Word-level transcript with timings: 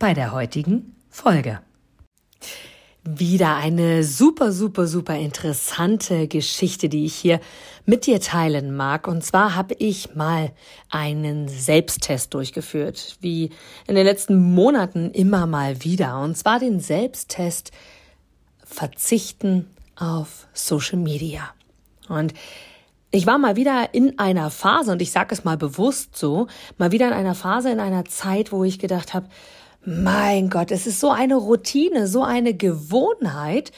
bei 0.00 0.14
der 0.14 0.32
heutigen 0.32 0.96
Folge. 1.10 1.60
Wieder 3.04 3.56
eine 3.56 4.02
super, 4.02 4.50
super, 4.50 4.86
super 4.86 5.14
interessante 5.16 6.26
Geschichte, 6.26 6.88
die 6.88 7.04
ich 7.04 7.14
hier 7.14 7.38
mit 7.84 8.06
dir 8.06 8.18
teilen 8.20 8.74
mag. 8.74 9.06
Und 9.06 9.22
zwar 9.22 9.54
habe 9.54 9.74
ich 9.78 10.14
mal 10.14 10.52
einen 10.88 11.48
Selbsttest 11.48 12.32
durchgeführt, 12.32 13.18
wie 13.20 13.50
in 13.86 13.94
den 13.94 14.06
letzten 14.06 14.54
Monaten 14.54 15.10
immer 15.10 15.46
mal 15.46 15.84
wieder. 15.84 16.20
Und 16.20 16.36
zwar 16.36 16.58
den 16.58 16.80
Selbsttest 16.80 17.70
Verzichten 18.64 19.68
auf 19.96 20.46
Social 20.54 20.98
Media. 20.98 21.50
Und 22.08 22.32
ich 23.10 23.26
war 23.26 23.38
mal 23.38 23.56
wieder 23.56 23.92
in 23.92 24.18
einer 24.18 24.50
Phase, 24.50 24.92
und 24.92 25.02
ich 25.02 25.10
sage 25.10 25.34
es 25.34 25.44
mal 25.44 25.56
bewusst 25.56 26.16
so, 26.16 26.46
mal 26.78 26.92
wieder 26.92 27.08
in 27.08 27.12
einer 27.12 27.34
Phase, 27.34 27.70
in 27.70 27.80
einer 27.80 28.04
Zeit, 28.06 28.52
wo 28.52 28.64
ich 28.64 28.78
gedacht 28.78 29.12
habe, 29.12 29.26
mein 29.84 30.50
Gott, 30.50 30.70
es 30.70 30.86
ist 30.86 31.00
so 31.00 31.10
eine 31.10 31.36
Routine, 31.36 32.06
so 32.06 32.22
eine 32.22 32.54
Gewohnheit, 32.54 33.72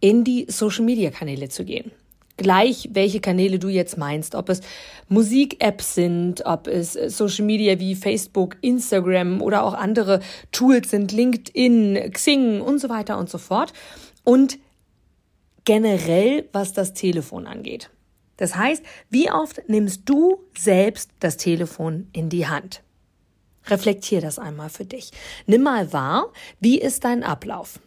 in 0.00 0.22
die 0.24 0.46
Social-Media-Kanäle 0.48 1.48
zu 1.48 1.64
gehen. 1.64 1.90
Gleich, 2.36 2.88
welche 2.92 3.18
Kanäle 3.18 3.58
du 3.58 3.68
jetzt 3.68 3.98
meinst, 3.98 4.36
ob 4.36 4.48
es 4.48 4.60
Musik-Apps 5.08 5.96
sind, 5.96 6.46
ob 6.46 6.68
es 6.68 6.92
Social 6.92 7.44
Media 7.44 7.80
wie 7.80 7.96
Facebook, 7.96 8.56
Instagram 8.60 9.42
oder 9.42 9.64
auch 9.64 9.74
andere 9.74 10.20
Tools 10.52 10.90
sind, 10.90 11.10
LinkedIn, 11.10 12.12
Xing 12.12 12.60
und 12.60 12.78
so 12.78 12.88
weiter 12.88 13.18
und 13.18 13.28
so 13.28 13.38
fort. 13.38 13.72
Und 14.22 14.58
generell, 15.64 16.48
was 16.52 16.72
das 16.72 16.94
Telefon 16.94 17.48
angeht. 17.48 17.90
Das 18.36 18.54
heißt, 18.54 18.84
wie 19.10 19.32
oft 19.32 19.68
nimmst 19.68 20.02
du 20.08 20.38
selbst 20.56 21.10
das 21.18 21.38
Telefon 21.38 22.06
in 22.12 22.28
die 22.28 22.46
Hand? 22.46 22.82
Reflektier 23.68 24.20
das 24.20 24.38
einmal 24.38 24.70
für 24.70 24.84
dich. 24.84 25.10
Nimm 25.46 25.62
mal 25.62 25.92
wahr, 25.92 26.32
wie 26.60 26.80
ist 26.80 27.04
dein 27.04 27.22
Ablauf? 27.22 27.80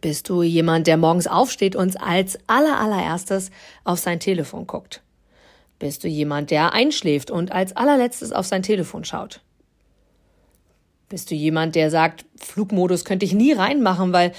Bist 0.00 0.28
du 0.28 0.42
jemand, 0.42 0.86
der 0.86 0.96
morgens 0.96 1.26
aufsteht 1.26 1.76
und 1.76 2.00
als 2.00 2.38
allerallererstes 2.46 3.50
auf 3.84 3.98
sein 3.98 4.20
Telefon 4.20 4.66
guckt? 4.66 5.02
Bist 5.78 6.04
du 6.04 6.08
jemand, 6.08 6.50
der 6.50 6.72
einschläft 6.72 7.30
und 7.30 7.52
als 7.52 7.76
allerletztes 7.76 8.32
auf 8.32 8.46
sein 8.46 8.62
Telefon 8.62 9.04
schaut? 9.04 9.42
Bist 11.08 11.30
du 11.30 11.34
jemand, 11.34 11.74
der 11.76 11.90
sagt, 11.90 12.24
Flugmodus 12.36 13.04
könnte 13.04 13.26
ich 13.26 13.32
nie 13.32 13.52
reinmachen, 13.52 14.12
weil 14.12 14.32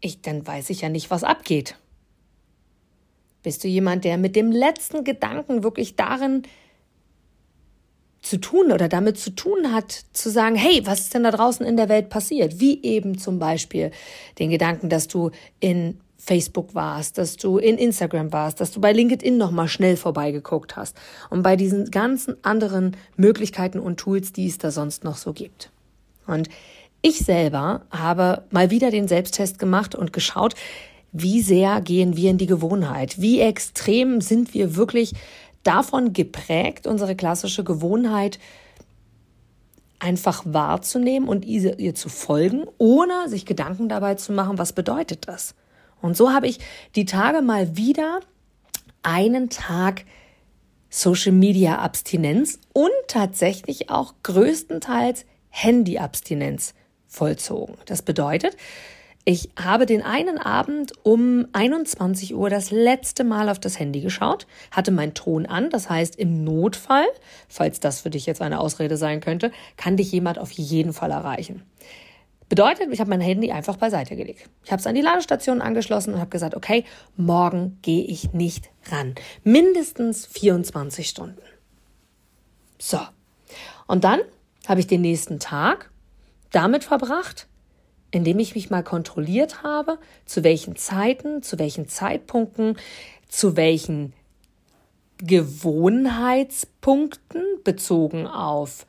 ich, 0.00 0.20
dann 0.22 0.46
weiß 0.46 0.70
ich 0.70 0.82
ja 0.82 0.88
nicht, 0.88 1.10
was 1.10 1.24
abgeht. 1.24 1.76
Bist 3.42 3.64
du 3.64 3.68
jemand, 3.68 4.04
der 4.04 4.18
mit 4.18 4.36
dem 4.36 4.52
letzten 4.52 5.02
Gedanken 5.02 5.64
wirklich 5.64 5.96
darin 5.96 6.42
zu 8.22 8.38
tun 8.38 8.70
oder 8.72 8.88
damit 8.88 9.18
zu 9.18 9.30
tun 9.30 9.72
hat, 9.72 10.04
zu 10.12 10.30
sagen, 10.30 10.54
hey, 10.54 10.82
was 10.84 11.00
ist 11.00 11.14
denn 11.14 11.24
da 11.24 11.32
draußen 11.32 11.66
in 11.66 11.76
der 11.76 11.88
Welt 11.88 12.08
passiert? 12.08 12.60
Wie 12.60 12.82
eben 12.82 13.18
zum 13.18 13.38
Beispiel 13.38 13.90
den 14.38 14.50
Gedanken, 14.50 14.88
dass 14.88 15.08
du 15.08 15.30
in 15.58 16.00
Facebook 16.16 16.74
warst, 16.76 17.18
dass 17.18 17.36
du 17.36 17.58
in 17.58 17.78
Instagram 17.78 18.32
warst, 18.32 18.60
dass 18.60 18.70
du 18.70 18.80
bei 18.80 18.92
LinkedIn 18.92 19.36
nochmal 19.36 19.66
schnell 19.66 19.96
vorbeigeguckt 19.96 20.76
hast 20.76 20.96
und 21.30 21.42
bei 21.42 21.56
diesen 21.56 21.90
ganzen 21.90 22.36
anderen 22.44 22.96
Möglichkeiten 23.16 23.80
und 23.80 23.98
Tools, 23.98 24.32
die 24.32 24.46
es 24.46 24.58
da 24.58 24.70
sonst 24.70 25.02
noch 25.02 25.16
so 25.16 25.32
gibt. 25.32 25.72
Und 26.28 26.48
ich 27.02 27.18
selber 27.18 27.82
habe 27.90 28.44
mal 28.50 28.70
wieder 28.70 28.92
den 28.92 29.08
Selbsttest 29.08 29.58
gemacht 29.58 29.96
und 29.96 30.12
geschaut, 30.12 30.54
wie 31.10 31.42
sehr 31.42 31.80
gehen 31.80 32.16
wir 32.16 32.30
in 32.30 32.38
die 32.38 32.46
Gewohnheit? 32.46 33.20
Wie 33.20 33.40
extrem 33.40 34.20
sind 34.20 34.54
wir 34.54 34.76
wirklich 34.76 35.12
davon 35.62 36.12
geprägt, 36.12 36.86
unsere 36.86 37.16
klassische 37.16 37.64
Gewohnheit 37.64 38.38
einfach 39.98 40.42
wahrzunehmen 40.44 41.28
und 41.28 41.44
ihr, 41.44 41.94
zu 41.94 42.08
folgen, 42.08 42.64
ohne 42.78 43.28
sich 43.28 43.46
Gedanken 43.46 43.88
dabei 43.88 44.16
zu 44.16 44.32
machen, 44.32 44.58
was 44.58 44.72
bedeutet 44.72 45.28
das. 45.28 45.54
Und 46.00 46.16
so 46.16 46.32
habe 46.32 46.48
ich 46.48 46.58
die 46.96 47.04
Tage 47.04 47.40
mal 47.40 47.76
wieder 47.76 48.20
einen 49.02 49.48
Tag 49.48 50.04
Social 50.90 51.32
Media 51.32 51.78
Abstinenz 51.78 52.58
und 52.72 52.90
tatsächlich 53.06 53.90
auch 53.90 54.14
größtenteils 54.24 55.24
Handy 55.48 55.98
Abstinenz 55.98 56.74
vollzogen. 57.06 57.76
Das 57.86 58.02
bedeutet, 58.02 58.56
ich 59.24 59.50
habe 59.56 59.86
den 59.86 60.02
einen 60.02 60.38
Abend 60.38 60.92
um 61.04 61.46
21 61.52 62.34
Uhr 62.34 62.50
das 62.50 62.72
letzte 62.72 63.22
Mal 63.22 63.48
auf 63.48 63.60
das 63.60 63.78
Handy 63.78 64.00
geschaut, 64.00 64.46
hatte 64.72 64.90
meinen 64.90 65.14
Ton 65.14 65.46
an, 65.46 65.70
das 65.70 65.88
heißt 65.88 66.16
im 66.16 66.42
Notfall, 66.42 67.06
falls 67.48 67.78
das 67.78 68.00
für 68.00 68.10
dich 68.10 68.26
jetzt 68.26 68.42
eine 68.42 68.58
Ausrede 68.58 68.96
sein 68.96 69.20
könnte, 69.20 69.52
kann 69.76 69.96
dich 69.96 70.10
jemand 70.10 70.38
auf 70.38 70.50
jeden 70.50 70.92
Fall 70.92 71.12
erreichen. 71.12 71.62
Bedeutet, 72.48 72.88
ich 72.92 73.00
habe 73.00 73.08
mein 73.08 73.20
Handy 73.20 73.50
einfach 73.52 73.76
beiseite 73.76 74.16
gelegt. 74.16 74.50
Ich 74.64 74.72
habe 74.72 74.80
es 74.80 74.86
an 74.86 74.94
die 74.94 75.00
Ladestation 75.00 75.62
angeschlossen 75.62 76.14
und 76.14 76.20
habe 76.20 76.28
gesagt, 76.28 76.54
okay, 76.54 76.84
morgen 77.16 77.78
gehe 77.80 78.04
ich 78.04 78.32
nicht 78.34 78.70
ran. 78.90 79.14
Mindestens 79.44 80.26
24 80.26 81.08
Stunden. 81.08 81.40
So. 82.78 82.98
Und 83.86 84.04
dann 84.04 84.20
habe 84.68 84.80
ich 84.80 84.86
den 84.86 85.00
nächsten 85.00 85.38
Tag 85.38 85.90
damit 86.50 86.84
verbracht, 86.84 87.46
indem 88.12 88.38
ich 88.38 88.54
mich 88.54 88.70
mal 88.70 88.84
kontrolliert 88.84 89.64
habe, 89.64 89.98
zu 90.24 90.44
welchen 90.44 90.76
Zeiten, 90.76 91.42
zu 91.42 91.58
welchen 91.58 91.88
Zeitpunkten, 91.88 92.76
zu 93.28 93.56
welchen 93.56 94.12
Gewohnheitspunkten 95.18 97.42
bezogen 97.64 98.28
auf, 98.28 98.86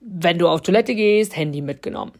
wenn 0.00 0.38
du 0.38 0.48
auf 0.48 0.62
Toilette 0.62 0.94
gehst, 0.94 1.36
Handy 1.36 1.62
mitgenommen. 1.62 2.12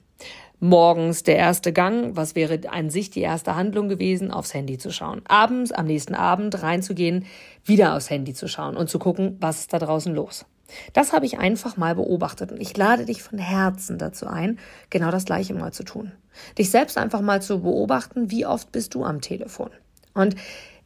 Morgens 0.62 1.22
der 1.22 1.36
erste 1.36 1.72
Gang, 1.72 2.16
was 2.16 2.34
wäre 2.34 2.60
an 2.68 2.90
sich 2.90 3.08
die 3.08 3.22
erste 3.22 3.56
Handlung 3.56 3.88
gewesen, 3.88 4.30
aufs 4.30 4.52
Handy 4.52 4.76
zu 4.76 4.92
schauen. 4.92 5.22
Abends, 5.26 5.72
am 5.72 5.86
nächsten 5.86 6.14
Abend 6.14 6.62
reinzugehen, 6.62 7.24
wieder 7.64 7.96
aufs 7.96 8.10
Handy 8.10 8.34
zu 8.34 8.46
schauen 8.46 8.76
und 8.76 8.90
zu 8.90 8.98
gucken, 8.98 9.38
was 9.40 9.60
ist 9.60 9.72
da 9.72 9.78
draußen 9.78 10.14
los. 10.14 10.44
Das 10.92 11.12
habe 11.12 11.26
ich 11.26 11.38
einfach 11.38 11.76
mal 11.76 11.94
beobachtet 11.94 12.52
und 12.52 12.60
ich 12.60 12.76
lade 12.76 13.04
dich 13.04 13.22
von 13.22 13.38
Herzen 13.38 13.98
dazu 13.98 14.26
ein, 14.26 14.58
genau 14.90 15.10
das 15.10 15.24
Gleiche 15.24 15.54
mal 15.54 15.72
zu 15.72 15.84
tun. 15.84 16.12
Dich 16.58 16.70
selbst 16.70 16.98
einfach 16.98 17.20
mal 17.20 17.42
zu 17.42 17.62
beobachten, 17.62 18.30
wie 18.30 18.46
oft 18.46 18.72
bist 18.72 18.94
du 18.94 19.04
am 19.04 19.20
Telefon. 19.20 19.70
Und 20.14 20.36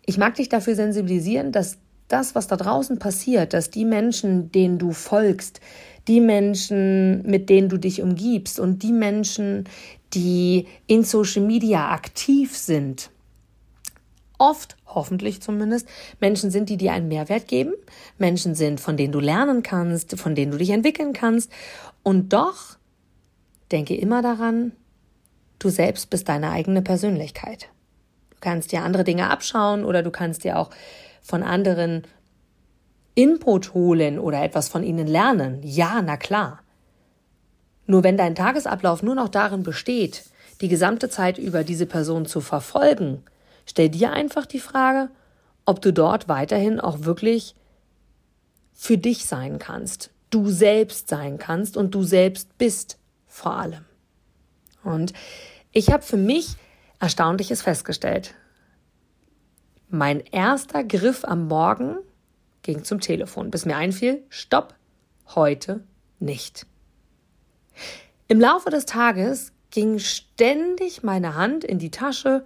ich 0.06 0.18
mag 0.18 0.34
dich 0.34 0.48
dafür 0.48 0.74
sensibilisieren, 0.74 1.52
dass 1.52 1.78
das, 2.08 2.34
was 2.34 2.46
da 2.46 2.56
draußen 2.56 2.98
passiert, 2.98 3.54
dass 3.54 3.70
die 3.70 3.84
Menschen, 3.84 4.52
denen 4.52 4.78
du 4.78 4.92
folgst, 4.92 5.60
die 6.06 6.20
Menschen, 6.20 7.22
mit 7.22 7.48
denen 7.48 7.68
du 7.68 7.78
dich 7.78 8.02
umgibst 8.02 8.60
und 8.60 8.82
die 8.82 8.92
Menschen, 8.92 9.64
die 10.12 10.66
in 10.86 11.02
Social 11.02 11.42
Media 11.42 11.90
aktiv 11.90 12.56
sind, 12.56 13.10
oft, 14.38 14.76
hoffentlich 14.86 15.40
zumindest, 15.40 15.88
Menschen 16.20 16.50
sind, 16.50 16.68
die 16.68 16.76
dir 16.76 16.92
einen 16.92 17.08
Mehrwert 17.08 17.48
geben, 17.48 17.74
Menschen 18.18 18.54
sind, 18.54 18.80
von 18.80 18.96
denen 18.96 19.12
du 19.12 19.20
lernen 19.20 19.62
kannst, 19.62 20.18
von 20.18 20.34
denen 20.34 20.52
du 20.52 20.58
dich 20.58 20.70
entwickeln 20.70 21.12
kannst. 21.12 21.50
Und 22.02 22.32
doch 22.32 22.76
denke 23.70 23.96
immer 23.96 24.22
daran, 24.22 24.72
du 25.58 25.68
selbst 25.68 26.10
bist 26.10 26.28
deine 26.28 26.50
eigene 26.50 26.82
Persönlichkeit. 26.82 27.68
Du 28.30 28.36
kannst 28.40 28.72
dir 28.72 28.82
andere 28.82 29.04
Dinge 29.04 29.30
abschauen 29.30 29.84
oder 29.84 30.02
du 30.02 30.10
kannst 30.10 30.44
dir 30.44 30.58
auch 30.58 30.70
von 31.22 31.42
anderen 31.42 32.02
Input 33.14 33.74
holen 33.74 34.18
oder 34.18 34.42
etwas 34.42 34.68
von 34.68 34.82
ihnen 34.82 35.06
lernen. 35.06 35.60
Ja, 35.62 36.02
na 36.02 36.16
klar. 36.16 36.60
Nur 37.86 38.02
wenn 38.02 38.16
dein 38.16 38.34
Tagesablauf 38.34 39.02
nur 39.02 39.14
noch 39.14 39.28
darin 39.28 39.62
besteht, 39.62 40.24
die 40.60 40.68
gesamte 40.68 41.08
Zeit 41.08 41.38
über 41.38 41.64
diese 41.64 41.86
Person 41.86 42.26
zu 42.26 42.40
verfolgen, 42.40 43.22
Stell 43.66 43.88
dir 43.88 44.12
einfach 44.12 44.46
die 44.46 44.60
Frage, 44.60 45.10
ob 45.64 45.80
du 45.80 45.92
dort 45.92 46.28
weiterhin 46.28 46.80
auch 46.80 47.04
wirklich 47.04 47.54
für 48.72 48.98
dich 48.98 49.26
sein 49.26 49.58
kannst, 49.58 50.10
du 50.30 50.50
selbst 50.50 51.08
sein 51.08 51.38
kannst 51.38 51.76
und 51.76 51.94
du 51.94 52.02
selbst 52.02 52.58
bist 52.58 52.98
vor 53.26 53.52
allem. 53.52 53.84
Und 54.82 55.12
ich 55.72 55.90
habe 55.90 56.02
für 56.02 56.16
mich 56.16 56.56
Erstaunliches 57.00 57.62
festgestellt. 57.62 58.34
Mein 59.88 60.20
erster 60.20 60.84
Griff 60.84 61.24
am 61.24 61.48
Morgen 61.48 61.98
ging 62.62 62.84
zum 62.84 63.00
Telefon, 63.00 63.50
bis 63.50 63.66
mir 63.66 63.76
einfiel, 63.76 64.24
stopp, 64.28 64.74
heute 65.34 65.84
nicht. 66.18 66.66
Im 68.28 68.40
Laufe 68.40 68.70
des 68.70 68.86
Tages 68.86 69.52
ging 69.70 69.98
ständig 69.98 71.02
meine 71.02 71.34
Hand 71.34 71.64
in 71.64 71.78
die 71.78 71.90
Tasche 71.90 72.44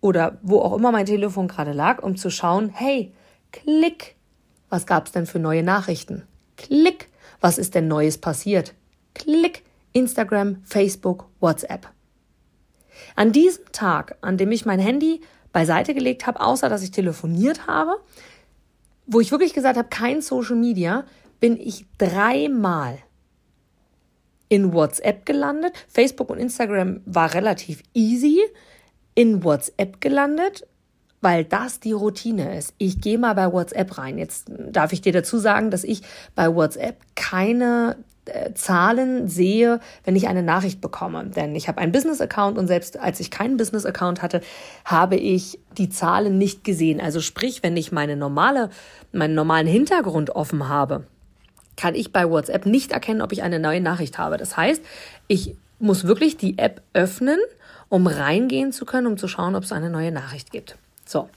oder 0.00 0.38
wo 0.42 0.60
auch 0.60 0.76
immer 0.76 0.92
mein 0.92 1.06
Telefon 1.06 1.48
gerade 1.48 1.72
lag, 1.72 2.02
um 2.02 2.16
zu 2.16 2.30
schauen, 2.30 2.70
hey, 2.70 3.12
klick, 3.52 4.16
was 4.68 4.86
gab's 4.86 5.12
denn 5.12 5.26
für 5.26 5.38
neue 5.38 5.62
Nachrichten? 5.62 6.24
Klick, 6.56 7.08
was 7.40 7.58
ist 7.58 7.74
denn 7.74 7.88
Neues 7.88 8.18
passiert? 8.18 8.74
Klick, 9.14 9.62
Instagram, 9.92 10.62
Facebook, 10.64 11.26
WhatsApp. 11.40 11.88
An 13.16 13.32
diesem 13.32 13.64
Tag, 13.72 14.16
an 14.20 14.36
dem 14.36 14.52
ich 14.52 14.66
mein 14.66 14.80
Handy 14.80 15.20
beiseite 15.52 15.94
gelegt 15.94 16.26
habe, 16.26 16.40
außer 16.40 16.68
dass 16.68 16.82
ich 16.82 16.90
telefoniert 16.90 17.66
habe, 17.66 17.96
wo 19.06 19.20
ich 19.20 19.30
wirklich 19.30 19.54
gesagt 19.54 19.78
habe, 19.78 19.88
kein 19.88 20.20
Social 20.20 20.56
Media, 20.56 21.04
bin 21.40 21.58
ich 21.58 21.86
dreimal 21.96 22.98
in 24.48 24.72
WhatsApp 24.72 25.24
gelandet. 25.24 25.72
Facebook 25.88 26.30
und 26.30 26.38
Instagram 26.38 27.00
war 27.06 27.32
relativ 27.34 27.82
easy. 27.94 28.40
In 29.18 29.42
WhatsApp 29.42 30.00
gelandet, 30.00 30.64
weil 31.20 31.44
das 31.44 31.80
die 31.80 31.90
Routine 31.90 32.56
ist. 32.56 32.72
Ich 32.78 33.00
gehe 33.00 33.18
mal 33.18 33.34
bei 33.34 33.52
WhatsApp 33.52 33.98
rein. 33.98 34.16
Jetzt 34.16 34.46
darf 34.70 34.92
ich 34.92 35.00
dir 35.00 35.12
dazu 35.12 35.38
sagen, 35.38 35.72
dass 35.72 35.82
ich 35.82 36.02
bei 36.36 36.54
WhatsApp 36.54 37.00
keine 37.16 37.96
äh, 38.26 38.54
Zahlen 38.54 39.26
sehe, 39.26 39.80
wenn 40.04 40.14
ich 40.14 40.28
eine 40.28 40.44
Nachricht 40.44 40.80
bekomme. 40.80 41.24
Denn 41.24 41.56
ich 41.56 41.66
habe 41.66 41.80
einen 41.80 41.90
Business-Account 41.90 42.58
und 42.58 42.68
selbst 42.68 42.96
als 42.96 43.18
ich 43.18 43.32
keinen 43.32 43.56
Business-Account 43.56 44.22
hatte, 44.22 44.40
habe 44.84 45.16
ich 45.16 45.58
die 45.76 45.88
Zahlen 45.88 46.38
nicht 46.38 46.62
gesehen. 46.62 47.00
Also 47.00 47.20
sprich, 47.20 47.64
wenn 47.64 47.76
ich 47.76 47.90
meine 47.90 48.14
normale, 48.14 48.70
meinen 49.10 49.34
normalen 49.34 49.66
Hintergrund 49.66 50.30
offen 50.30 50.68
habe, 50.68 51.08
kann 51.76 51.96
ich 51.96 52.12
bei 52.12 52.30
WhatsApp 52.30 52.66
nicht 52.66 52.92
erkennen, 52.92 53.20
ob 53.20 53.32
ich 53.32 53.42
eine 53.42 53.58
neue 53.58 53.80
Nachricht 53.80 54.16
habe. 54.16 54.36
Das 54.36 54.56
heißt, 54.56 54.80
ich 55.26 55.56
muss 55.80 56.06
wirklich 56.06 56.36
die 56.36 56.58
App 56.58 56.82
öffnen, 56.92 57.38
um 57.88 58.06
reingehen 58.06 58.72
zu 58.72 58.84
können, 58.84 59.06
um 59.06 59.16
zu 59.16 59.28
schauen, 59.28 59.54
ob 59.54 59.64
es 59.64 59.72
eine 59.72 59.90
neue 59.90 60.12
Nachricht 60.12 60.50
gibt. 60.50 60.76
So. 61.04 61.28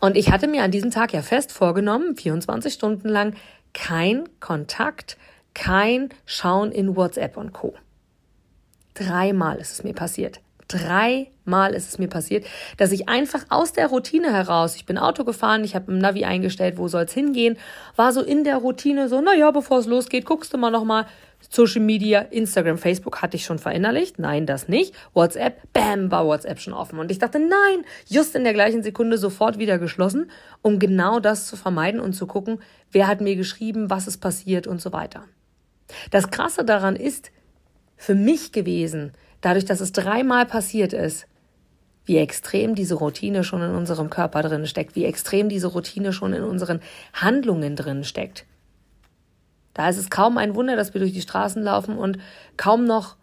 Und 0.00 0.16
ich 0.16 0.30
hatte 0.30 0.46
mir 0.46 0.62
an 0.62 0.70
diesem 0.70 0.90
Tag 0.90 1.12
ja 1.12 1.22
fest 1.22 1.52
vorgenommen, 1.52 2.16
24 2.16 2.72
Stunden 2.72 3.08
lang 3.08 3.34
kein 3.72 4.28
Kontakt, 4.40 5.16
kein 5.54 6.10
Schauen 6.26 6.72
in 6.72 6.96
WhatsApp 6.96 7.36
und 7.36 7.52
Co. 7.52 7.74
Dreimal 8.94 9.56
ist 9.56 9.72
es 9.72 9.84
mir 9.84 9.94
passiert. 9.94 10.40
Dreimal 10.68 11.74
ist 11.74 11.88
es 11.88 11.98
mir 11.98 12.08
passiert, 12.08 12.46
dass 12.78 12.92
ich 12.92 13.08
einfach 13.08 13.44
aus 13.50 13.72
der 13.72 13.88
Routine 13.88 14.32
heraus, 14.32 14.76
ich 14.76 14.86
bin 14.86 14.96
Auto 14.96 15.24
gefahren, 15.24 15.62
ich 15.62 15.74
habe 15.74 15.92
im 15.92 15.98
Navi 15.98 16.24
eingestellt, 16.24 16.78
wo 16.78 16.88
soll's 16.88 17.12
hingehen, 17.12 17.58
war 17.96 18.12
so 18.12 18.22
in 18.22 18.44
der 18.44 18.56
Routine 18.56 19.08
so, 19.08 19.20
naja, 19.20 19.50
bevor 19.50 19.78
es 19.78 19.86
losgeht, 19.86 20.24
guckst 20.24 20.54
du 20.54 20.58
mal 20.58 20.70
nochmal 20.70 21.06
Social 21.50 21.82
Media, 21.82 22.20
Instagram, 22.20 22.78
Facebook 22.78 23.22
hatte 23.22 23.36
ich 23.36 23.44
schon 23.44 23.58
verinnerlicht. 23.58 24.18
Nein, 24.18 24.46
das 24.46 24.68
nicht. 24.68 24.94
WhatsApp, 25.12 25.60
bam, 25.72 26.10
war 26.10 26.26
WhatsApp 26.26 26.60
schon 26.60 26.72
offen. 26.72 26.98
Und 26.98 27.10
ich 27.10 27.18
dachte, 27.18 27.38
nein, 27.38 27.84
just 28.06 28.34
in 28.34 28.44
der 28.44 28.52
gleichen 28.52 28.82
Sekunde 28.82 29.18
sofort 29.18 29.58
wieder 29.58 29.78
geschlossen, 29.78 30.30
um 30.62 30.78
genau 30.78 31.20
das 31.20 31.46
zu 31.46 31.56
vermeiden 31.56 32.00
und 32.00 32.14
zu 32.14 32.26
gucken, 32.26 32.60
wer 32.90 33.06
hat 33.06 33.20
mir 33.20 33.36
geschrieben, 33.36 33.90
was 33.90 34.06
ist 34.06 34.18
passiert 34.18 34.66
und 34.66 34.80
so 34.80 34.92
weiter. 34.92 35.24
Das 36.10 36.30
Krasse 36.30 36.64
daran 36.64 36.96
ist 36.96 37.30
für 37.96 38.14
mich 38.14 38.52
gewesen, 38.52 39.12
dadurch, 39.40 39.64
dass 39.64 39.80
es 39.80 39.92
dreimal 39.92 40.46
passiert 40.46 40.92
ist, 40.92 41.26
wie 42.04 42.18
extrem 42.18 42.74
diese 42.74 42.96
Routine 42.96 43.44
schon 43.44 43.62
in 43.62 43.70
unserem 43.70 44.10
Körper 44.10 44.42
drin 44.42 44.66
steckt, 44.66 44.94
wie 44.94 45.04
extrem 45.04 45.48
diese 45.48 45.68
Routine 45.68 46.12
schon 46.12 46.32
in 46.32 46.42
unseren 46.42 46.80
Handlungen 47.14 47.76
drin 47.76 48.04
steckt. 48.04 48.44
Da 49.74 49.88
ist 49.88 49.98
es 49.98 50.08
kaum 50.08 50.38
ein 50.38 50.54
Wunder, 50.54 50.76
dass 50.76 50.94
wir 50.94 51.00
durch 51.00 51.12
die 51.12 51.20
Straßen 51.20 51.62
laufen 51.62 51.98
und 51.98 52.18
kaum 52.56 52.84
noch 52.84 53.16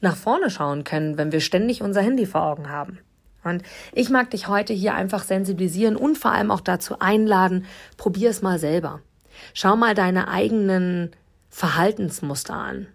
nach 0.00 0.16
vorne 0.16 0.50
schauen 0.50 0.84
können, 0.84 1.18
wenn 1.18 1.32
wir 1.32 1.40
ständig 1.40 1.82
unser 1.82 2.02
Handy 2.02 2.26
vor 2.26 2.42
Augen 2.42 2.70
haben. 2.70 2.98
Und 3.44 3.62
ich 3.92 4.08
mag 4.08 4.30
dich 4.30 4.48
heute 4.48 4.72
hier 4.72 4.94
einfach 4.94 5.22
sensibilisieren 5.22 5.96
und 5.96 6.16
vor 6.16 6.32
allem 6.32 6.50
auch 6.50 6.62
dazu 6.62 6.98
einladen, 6.98 7.66
probier 7.96 8.30
es 8.30 8.42
mal 8.42 8.58
selber. 8.58 9.00
Schau 9.52 9.76
mal 9.76 9.94
deine 9.94 10.28
eigenen 10.28 11.10
Verhaltensmuster 11.50 12.54
an. 12.54 12.86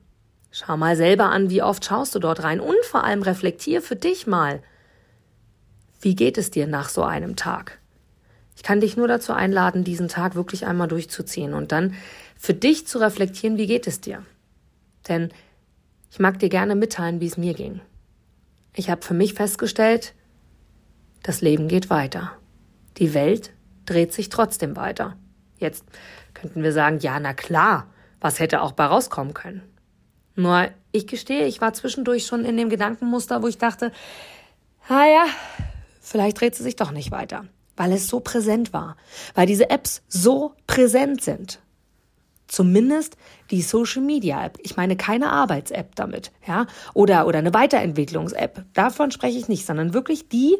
Schau 0.52 0.76
mal 0.78 0.96
selber 0.96 1.26
an, 1.26 1.52
wie 1.52 1.62
oft 1.62 1.86
schaust 1.86 2.16
du 2.16 2.20
dort 2.20 2.44
rein 2.44 2.60
und 2.60 2.84
vor 2.84 3.04
allem 3.04 3.22
reflektier 3.22 3.84
für 3.84 3.96
dich 3.96 4.26
mal. 4.26 4.64
Wie 6.02 6.16
geht 6.16 6.40
es 6.40 6.50
dir 6.50 6.66
nach 6.66 6.90
so 6.90 7.04
einem 7.04 7.36
Tag? 7.36 7.78
Ich 8.56 8.64
kann 8.64 8.82
dich 8.82 8.98
nur 8.98 9.08
dazu 9.08 9.32
einladen, 9.32 9.84
diesen 9.84 10.08
Tag 10.08 10.36
wirklich 10.36 10.66
einmal 10.66 10.88
durchzuziehen 10.88 11.54
und 11.54 11.72
dann 11.72 11.94
für 12.40 12.54
dich 12.54 12.88
zu 12.88 13.00
reflektieren, 13.00 13.58
wie 13.58 13.68
geht 13.68 13.86
es 13.86 14.00
dir? 14.00 14.26
Denn 15.08 15.30
ich 16.10 16.20
mag 16.20 16.40
dir 16.40 16.50
gerne 16.50 16.74
mitteilen, 16.74 17.20
wie 17.20 17.28
es 17.28 17.38
mir 17.38 17.54
ging. 17.54 17.82
Ich 18.74 18.90
habe 18.90 19.06
für 19.06 19.14
mich 19.14 19.34
festgestellt, 19.34 20.16
das 21.22 21.42
Leben 21.42 21.68
geht 21.68 21.90
weiter. 21.90 22.32
Die 22.98 23.14
Welt 23.14 23.52
dreht 23.86 24.14
sich 24.14 24.30
trotzdem 24.30 24.78
weiter. 24.78 25.18
Jetzt 25.58 25.84
könnten 26.34 26.64
wir 26.64 26.72
sagen, 26.72 27.00
ja, 27.00 27.20
na 27.20 27.34
klar, 27.34 27.88
was 28.22 28.40
hätte 28.40 28.62
auch 28.62 28.72
bei 28.72 28.86
rauskommen 28.86 29.34
können? 29.34 29.62
Nur, 30.36 30.70
ich 30.94 31.08
gestehe, 31.08 31.46
ich 31.46 31.60
war 31.60 31.74
zwischendurch 31.74 32.26
schon 32.26 32.46
in 32.46 32.56
dem 32.56 32.70
Gedankenmuster, 32.70 33.44
wo 33.44 33.48
ich 33.48 33.58
dachte, 33.58 33.92
ah 34.88 35.06
ja, 35.06 35.26
vielleicht 36.00 36.40
dreht 36.40 36.56
sie 36.56 36.64
sich 36.64 36.78
doch 36.78 36.92
nicht 36.92 37.12
weiter, 37.12 37.46
weil 37.76 37.92
es 37.92 38.08
so 38.08 38.22
präsent 38.22 38.72
war, 38.72 38.96
weil 39.36 39.46
diese 39.46 39.70
Apps 39.70 40.04
so 40.08 40.54
präsent 40.68 41.22
sind. 41.22 41.60
Zumindest 42.50 43.16
die 43.52 43.62
Social 43.62 44.02
Media 44.02 44.44
App. 44.44 44.58
Ich 44.64 44.76
meine 44.76 44.98
keine 44.98 45.32
Arbeits-App 45.32 45.96
damit, 45.96 46.32
ja, 46.48 46.66
oder, 46.96 47.28
oder 47.28 47.40
eine 47.40 47.54
Weiterentwicklungs-App. 47.54 48.66
Davon 48.74 49.12
spreche 49.12 49.38
ich 49.38 49.48
nicht, 49.48 49.66
sondern 49.66 49.94
wirklich 49.94 50.30
die, 50.30 50.58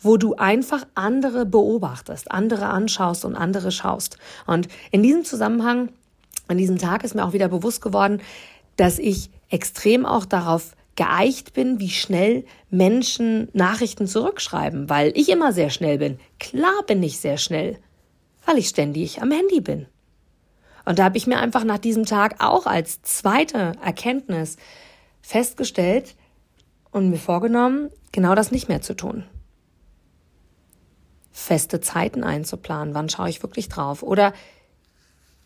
wo 0.00 0.16
du 0.16 0.34
einfach 0.34 0.86
andere 0.94 1.44
beobachtest, 1.44 2.32
andere 2.32 2.66
anschaust 2.66 3.26
und 3.26 3.36
andere 3.36 3.70
schaust. 3.70 4.16
Und 4.46 4.68
in 4.90 5.02
diesem 5.02 5.24
Zusammenhang, 5.24 5.90
an 6.48 6.56
diesem 6.56 6.78
Tag 6.78 7.04
ist 7.04 7.14
mir 7.14 7.24
auch 7.24 7.34
wieder 7.34 7.48
bewusst 7.48 7.82
geworden, 7.82 8.22
dass 8.76 8.98
ich 8.98 9.30
extrem 9.50 10.06
auch 10.06 10.24
darauf 10.24 10.74
geeicht 10.96 11.52
bin, 11.52 11.78
wie 11.78 11.90
schnell 11.90 12.44
Menschen 12.70 13.48
Nachrichten 13.52 14.06
zurückschreiben, 14.06 14.88
weil 14.88 15.12
ich 15.14 15.28
immer 15.28 15.52
sehr 15.52 15.68
schnell 15.68 15.98
bin. 15.98 16.18
Klar 16.40 16.82
bin 16.86 17.02
ich 17.02 17.20
sehr 17.20 17.36
schnell, 17.36 17.78
weil 18.46 18.56
ich 18.56 18.68
ständig 18.68 19.20
am 19.20 19.30
Handy 19.30 19.60
bin. 19.60 19.86
Und 20.84 20.98
da 20.98 21.04
habe 21.04 21.16
ich 21.16 21.26
mir 21.26 21.38
einfach 21.38 21.64
nach 21.64 21.78
diesem 21.78 22.06
Tag 22.06 22.36
auch 22.42 22.66
als 22.66 23.02
zweite 23.02 23.72
Erkenntnis 23.82 24.56
festgestellt 25.20 26.14
und 26.90 27.10
mir 27.10 27.18
vorgenommen, 27.18 27.90
genau 28.10 28.34
das 28.34 28.50
nicht 28.50 28.68
mehr 28.68 28.82
zu 28.82 28.94
tun 28.94 29.24
feste 31.32 31.80
Zeiten 31.80 32.22
einzuplanen. 32.22 32.94
Wann 32.94 33.08
schaue 33.08 33.30
ich 33.30 33.42
wirklich 33.42 33.68
drauf? 33.68 34.02
Oder 34.02 34.32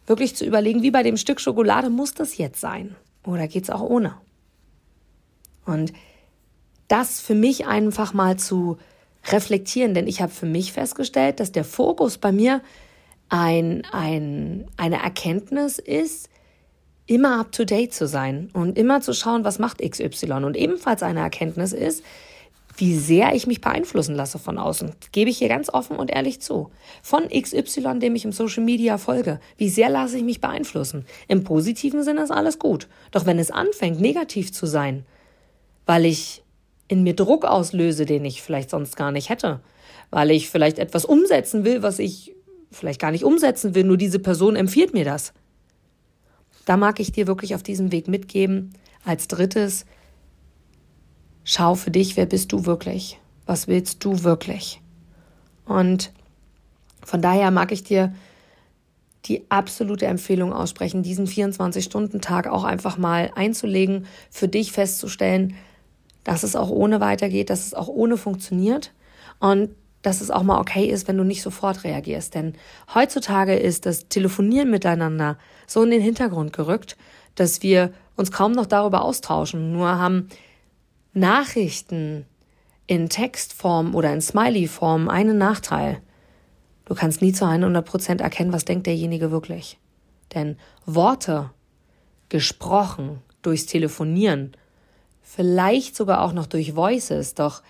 wirklich 0.07 0.37
zu 0.37 0.45
überlegen, 0.45 0.83
wie 0.83 0.90
bei 0.90 1.02
dem 1.02 1.16
Stück 1.16 1.40
Schokolade, 1.40 1.90
muss 1.90 2.12
das 2.12 2.37
jetzt 2.37 2.61
sein? 2.61 2.97
Oder 3.25 3.49
geht's 3.49 3.71
auch 3.71 3.81
ohne? 3.81 4.14
Und 5.64 5.93
das 6.88 7.21
für 7.21 7.35
mich 7.35 7.66
einfach 7.66 8.12
mal 8.12 8.37
zu 8.37 8.78
reflektieren, 9.28 9.95
denn 9.95 10.07
ich 10.07 10.21
habe 10.21 10.31
für 10.31 10.47
mich 10.47 10.73
festgestellt, 10.73 11.40
dass 11.40 11.50
der 11.50 11.64
Fokus 11.64 12.19
bei 12.19 12.31
mir 12.31 12.61
ein, 13.28 13.83
ein, 13.92 14.66
eine 14.76 15.02
Erkenntnis 15.02 15.78
ist, 15.78 16.28
immer 17.06 17.40
up 17.40 17.52
to 17.52 17.64
date 17.64 17.95
zu 17.95 18.06
sein 18.06 18.50
und 18.52 18.76
immer 18.76 19.00
zu 19.00 19.12
schauen, 19.12 19.45
was 19.45 19.59
macht 19.59 19.78
XY. 19.78 20.45
Und 20.45 20.56
ebenfalls 20.56 21.02
eine 21.02 21.21
Erkenntnis 21.21 21.73
ist, 21.73 22.02
wie 22.78 22.95
sehr 22.95 23.35
ich 23.35 23.47
mich 23.47 23.61
beeinflussen 23.61 24.14
lasse 24.14 24.38
von 24.38 24.59
außen. 24.59 24.92
Gebe 25.12 25.30
ich 25.30 25.38
hier 25.38 25.49
ganz 25.49 25.71
offen 25.71 25.97
und 25.97 26.11
ehrlich 26.11 26.40
zu. 26.40 26.71
Von 27.02 27.28
XY, 27.28 28.00
dem 28.00 28.14
ich 28.14 28.25
im 28.25 28.33
Social 28.33 28.62
Media 28.62 28.99
folge. 28.99 29.40
Wie 29.56 29.71
sehr 29.71 29.88
lasse 29.88 30.18
ich 30.18 30.25
mich 30.25 30.40
beeinflussen? 30.40 31.06
Im 31.26 31.42
positiven 31.42 32.02
Sinne 32.02 32.23
ist 32.23 32.30
alles 32.30 32.59
gut. 32.59 32.88
Doch 33.12 33.25
wenn 33.25 33.38
es 33.38 33.50
anfängt, 33.50 34.00
negativ 34.00 34.52
zu 34.52 34.66
sein, 34.66 35.06
weil 35.87 36.04
ich 36.04 36.42
in 36.88 37.02
mir 37.02 37.16
Druck 37.16 37.45
auslöse, 37.45 38.04
den 38.04 38.25
ich 38.25 38.42
vielleicht 38.42 38.71
sonst 38.71 38.97
gar 38.97 39.11
nicht 39.11 39.30
hätte, 39.30 39.61
weil 40.11 40.30
ich 40.30 40.50
vielleicht 40.50 40.78
etwas 40.78 41.04
umsetzen 41.04 41.64
will, 41.64 41.83
was 41.83 41.99
ich 41.99 42.36
vielleicht 42.71 43.01
gar 43.01 43.11
nicht 43.11 43.25
umsetzen 43.25 43.75
will, 43.75 43.85
nur 43.85 43.97
diese 43.97 44.19
Person 44.19 44.57
empfiehlt 44.57 44.93
mir 44.93 45.05
das. 45.05 45.33
Da 46.65 46.77
mag 46.77 47.01
ich 47.01 47.13
dir 47.13 47.27
wirklich 47.27 47.55
auf 47.55 47.63
diesem 47.63 47.93
Weg 47.93 48.09
mitgeben. 48.09 48.73
Als 49.05 49.29
drittes, 49.29 49.87
schau 51.45 51.75
für 51.75 51.91
dich, 51.91 52.17
wer 52.17 52.27
bist 52.27 52.53
du 52.53 52.67
wirklich? 52.67 53.21
Was 53.47 53.69
willst 53.69 54.05
du 54.05 54.25
wirklich? 54.25 54.81
Und 55.65 56.13
von 57.05 57.23
daher 57.23 57.51
mag 57.53 57.71
ich 57.71 57.85
dir 57.85 58.15
die 59.27 59.49
absolute 59.49 60.07
Empfehlung 60.07 60.53
aussprechen, 60.53 61.03
diesen 61.03 61.27
24-Stunden-Tag 61.27 62.49
auch 62.49 62.65
einfach 62.65 62.99
mal 62.99 63.31
einzulegen, 63.35 64.07
für 64.31 64.49
dich 64.49 64.73
festzustellen, 64.73 65.55
dass 66.25 66.43
es 66.43 66.57
auch 66.57 66.71
ohne 66.71 67.01
weitergeht, 67.01 67.51
dass 67.51 67.67
es 67.67 67.75
auch 67.75 67.89
ohne 67.89 68.17
funktioniert 68.17 68.93
und 69.39 69.71
dass 70.07 70.21
es 70.21 70.31
auch 70.31 70.45
mal 70.45 70.61
okay 70.61 70.87
ist, 70.87 71.09
wenn 71.09 71.17
du 71.17 71.25
nicht 71.25 71.43
sofort 71.43 71.83
reagierst. 71.83 72.37
Denn 72.37 72.53
heutzutage 72.95 73.57
ist 73.57 73.87
das 73.87 74.07
Telefonieren 74.07 74.71
miteinander 74.71 75.37
so 75.67 75.83
in 75.83 75.91
den 75.91 76.01
Hintergrund 76.01 76.53
gerückt, 76.53 76.97
dass 77.35 77.65
wir 77.65 77.93
uns 78.15 78.31
kaum 78.31 78.53
noch 78.53 78.67
darüber 78.67 79.03
austauschen, 79.03 79.73
nur 79.73 79.99
haben 79.99 80.29
Nachrichten 81.13 82.25
in 82.87 83.09
Textform 83.09 83.97
oder 83.97 84.13
in 84.13 84.21
Smiley-Form 84.21 85.09
einen 85.09 85.39
Nachteil. 85.39 86.01
Du 86.85 86.95
kannst 86.95 87.21
nie 87.21 87.33
zu 87.33 87.45
100 87.45 87.85
Prozent 87.85 88.21
erkennen, 88.21 88.53
was 88.53 88.65
denkt 88.65 88.87
derjenige 88.87 89.33
wirklich. 89.33 89.77
Denn 90.37 90.57
Worte, 90.85 91.51
gesprochen, 92.29 93.23
durchs 93.43 93.67
Telefonieren, 93.67 94.53
vielleicht 95.21 95.97
sogar 95.97 96.23
auch 96.23 96.33
noch 96.33 96.47
durch 96.47 96.77
Voices, 96.77 97.35
doch 97.35 97.63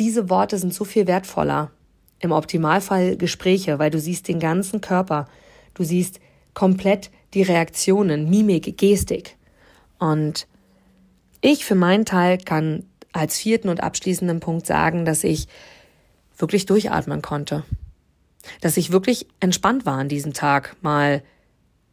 diese 0.00 0.30
Worte 0.30 0.58
sind 0.58 0.74
so 0.74 0.84
viel 0.84 1.06
wertvoller. 1.06 1.70
Im 2.18 2.32
Optimalfall 2.32 3.16
Gespräche, 3.16 3.78
weil 3.78 3.90
du 3.90 4.00
siehst 4.00 4.26
den 4.28 4.40
ganzen 4.40 4.80
Körper, 4.80 5.28
du 5.74 5.84
siehst 5.84 6.20
komplett 6.54 7.10
die 7.34 7.42
Reaktionen, 7.42 8.28
Mimik, 8.28 8.76
Gestik. 8.76 9.36
Und 9.98 10.46
ich 11.42 11.64
für 11.64 11.74
meinen 11.74 12.04
Teil 12.04 12.38
kann 12.38 12.84
als 13.12 13.38
vierten 13.38 13.68
und 13.68 13.82
abschließenden 13.82 14.40
Punkt 14.40 14.66
sagen, 14.66 15.04
dass 15.04 15.22
ich 15.22 15.48
wirklich 16.36 16.66
durchatmen 16.66 17.22
konnte. 17.22 17.64
Dass 18.62 18.76
ich 18.76 18.92
wirklich 18.92 19.26
entspannt 19.40 19.84
war 19.84 19.98
an 19.98 20.08
diesem 20.08 20.32
Tag, 20.32 20.76
mal 20.80 21.22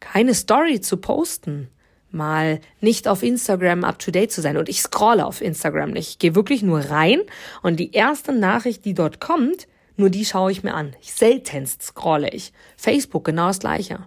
keine 0.00 0.34
Story 0.34 0.80
zu 0.80 0.96
posten, 0.96 1.68
mal 2.10 2.60
nicht 2.80 3.08
auf 3.08 3.22
Instagram 3.22 3.84
up 3.84 3.98
to 3.98 4.10
date 4.10 4.32
zu 4.32 4.40
sein. 4.40 4.56
Und 4.56 4.68
ich 4.68 4.80
scrolle 4.80 5.26
auf 5.26 5.40
Instagram 5.40 5.90
nicht. 5.90 6.10
Ich 6.10 6.18
gehe 6.18 6.34
wirklich 6.34 6.62
nur 6.62 6.80
rein 6.80 7.20
und 7.62 7.76
die 7.76 7.92
erste 7.92 8.32
Nachricht, 8.32 8.84
die 8.84 8.94
dort 8.94 9.20
kommt, 9.20 9.66
nur 9.96 10.10
die 10.10 10.24
schaue 10.24 10.52
ich 10.52 10.62
mir 10.62 10.74
an. 10.74 10.94
Seltenst 11.02 11.82
scrolle 11.82 12.30
ich. 12.30 12.52
Facebook 12.76 13.24
genau 13.24 13.48
das 13.48 13.58
gleiche. 13.58 14.06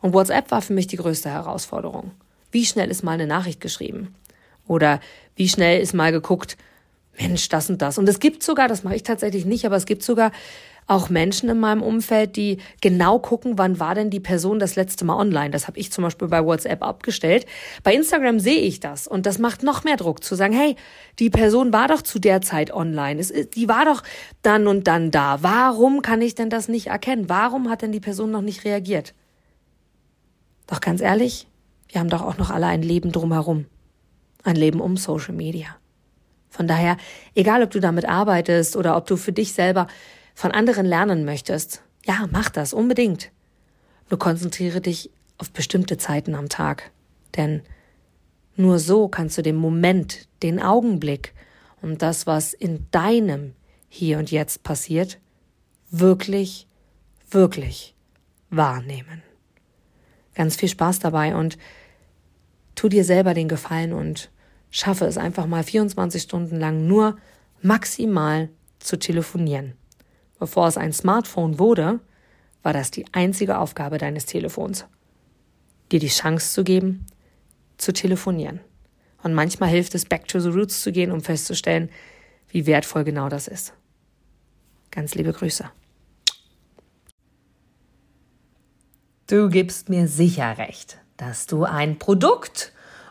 Und 0.00 0.14
WhatsApp 0.14 0.50
war 0.50 0.62
für 0.62 0.72
mich 0.72 0.86
die 0.86 0.96
größte 0.96 1.30
Herausforderung. 1.30 2.12
Wie 2.50 2.64
schnell 2.64 2.90
ist 2.90 3.02
mal 3.02 3.12
eine 3.12 3.26
Nachricht 3.26 3.60
geschrieben? 3.60 4.14
Oder 4.66 5.00
wie 5.36 5.48
schnell 5.48 5.80
ist 5.80 5.94
mal 5.94 6.12
geguckt, 6.12 6.56
Mensch, 7.18 7.48
das 7.48 7.70
und 7.70 7.82
das. 7.82 7.98
Und 7.98 8.08
es 8.08 8.20
gibt 8.20 8.42
sogar, 8.42 8.68
das 8.68 8.84
mache 8.84 8.96
ich 8.96 9.02
tatsächlich 9.02 9.44
nicht, 9.44 9.64
aber 9.66 9.76
es 9.76 9.86
gibt 9.86 10.02
sogar 10.02 10.32
auch 10.86 11.10
Menschen 11.10 11.48
in 11.48 11.58
meinem 11.58 11.82
Umfeld, 11.82 12.36
die 12.36 12.58
genau 12.80 13.18
gucken, 13.18 13.58
wann 13.58 13.80
war 13.80 13.94
denn 13.94 14.10
die 14.10 14.20
Person 14.20 14.58
das 14.58 14.76
letzte 14.76 15.04
Mal 15.04 15.16
online. 15.16 15.50
Das 15.50 15.66
habe 15.66 15.78
ich 15.78 15.90
zum 15.90 16.04
Beispiel 16.04 16.28
bei 16.28 16.44
WhatsApp 16.44 16.82
abgestellt. 16.82 17.44
Bei 17.82 17.92
Instagram 17.92 18.38
sehe 18.38 18.60
ich 18.60 18.78
das 18.78 19.08
und 19.08 19.26
das 19.26 19.38
macht 19.38 19.62
noch 19.62 19.82
mehr 19.82 19.96
Druck 19.96 20.22
zu 20.22 20.36
sagen, 20.36 20.54
hey, 20.54 20.76
die 21.18 21.30
Person 21.30 21.72
war 21.72 21.88
doch 21.88 22.02
zu 22.02 22.18
der 22.18 22.40
Zeit 22.40 22.72
online. 22.72 23.20
Es, 23.20 23.32
die 23.50 23.68
war 23.68 23.84
doch 23.84 24.02
dann 24.42 24.68
und 24.68 24.86
dann 24.86 25.10
da. 25.10 25.42
Warum 25.42 26.02
kann 26.02 26.22
ich 26.22 26.36
denn 26.36 26.50
das 26.50 26.68
nicht 26.68 26.86
erkennen? 26.86 27.28
Warum 27.28 27.68
hat 27.68 27.82
denn 27.82 27.92
die 27.92 28.00
Person 28.00 28.30
noch 28.30 28.42
nicht 28.42 28.64
reagiert? 28.64 29.12
Doch 30.68 30.80
ganz 30.80 31.00
ehrlich, 31.00 31.48
wir 31.88 32.00
haben 32.00 32.10
doch 32.10 32.22
auch 32.22 32.38
noch 32.38 32.50
alle 32.50 32.66
ein 32.66 32.82
Leben 32.82 33.10
drumherum. 33.10 33.66
Ein 34.44 34.56
Leben 34.56 34.80
um 34.80 34.96
Social 34.96 35.34
Media. 35.34 35.76
Von 36.56 36.66
daher, 36.66 36.96
egal 37.34 37.62
ob 37.62 37.70
du 37.70 37.80
damit 37.80 38.06
arbeitest 38.06 38.76
oder 38.76 38.96
ob 38.96 39.06
du 39.06 39.16
für 39.16 39.32
dich 39.32 39.52
selber 39.52 39.88
von 40.34 40.52
anderen 40.52 40.86
lernen 40.86 41.26
möchtest, 41.26 41.82
ja, 42.06 42.26
mach 42.32 42.48
das 42.48 42.72
unbedingt. 42.72 43.30
Nur 44.08 44.18
konzentriere 44.18 44.80
dich 44.80 45.10
auf 45.36 45.50
bestimmte 45.50 45.98
Zeiten 45.98 46.34
am 46.34 46.48
Tag. 46.48 46.92
Denn 47.36 47.60
nur 48.56 48.78
so 48.78 49.08
kannst 49.08 49.36
du 49.36 49.42
den 49.42 49.56
Moment, 49.56 50.28
den 50.42 50.62
Augenblick 50.62 51.34
und 51.82 52.00
das, 52.00 52.26
was 52.26 52.54
in 52.54 52.86
deinem 52.90 53.52
Hier 53.90 54.18
und 54.18 54.30
Jetzt 54.30 54.62
passiert, 54.62 55.18
wirklich, 55.90 56.66
wirklich 57.30 57.94
wahrnehmen. 58.48 59.22
Ganz 60.34 60.56
viel 60.56 60.70
Spaß 60.70 61.00
dabei 61.00 61.36
und 61.36 61.58
tu 62.74 62.88
dir 62.88 63.04
selber 63.04 63.34
den 63.34 63.48
Gefallen 63.48 63.92
und 63.92 64.30
schaffe 64.76 65.06
es 65.06 65.16
einfach 65.16 65.46
mal 65.46 65.64
24 65.64 66.22
Stunden 66.22 66.60
lang 66.60 66.86
nur 66.86 67.16
maximal 67.62 68.50
zu 68.78 68.98
telefonieren. 68.98 69.72
Bevor 70.38 70.68
es 70.68 70.76
ein 70.76 70.92
Smartphone 70.92 71.58
wurde, 71.58 72.00
war 72.62 72.74
das 72.74 72.90
die 72.90 73.06
einzige 73.12 73.58
Aufgabe 73.58 73.96
deines 73.96 74.26
Telefons. 74.26 74.84
Dir 75.90 75.98
die 75.98 76.08
Chance 76.08 76.52
zu 76.52 76.62
geben, 76.62 77.06
zu 77.78 77.94
telefonieren. 77.94 78.60
Und 79.22 79.32
manchmal 79.32 79.70
hilft 79.70 79.94
es, 79.94 80.04
back 80.04 80.28
to 80.28 80.40
the 80.40 80.50
roots 80.50 80.82
zu 80.82 80.92
gehen, 80.92 81.10
um 81.10 81.22
festzustellen, 81.22 81.88
wie 82.50 82.66
wertvoll 82.66 83.04
genau 83.04 83.30
das 83.30 83.48
ist. 83.48 83.72
Ganz 84.90 85.14
liebe 85.14 85.32
Grüße. 85.32 85.70
Du 89.26 89.48
gibst 89.48 89.88
mir 89.88 90.06
sicher 90.06 90.58
recht, 90.58 90.98
dass 91.16 91.46
du 91.46 91.64
ein 91.64 91.98
Produkt 91.98 92.72